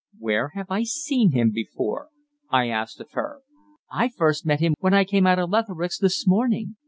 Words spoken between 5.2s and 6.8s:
out of Lentheric's this morning.